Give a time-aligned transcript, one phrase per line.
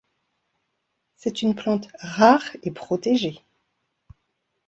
[1.15, 3.39] C'est une plante rare et protégée.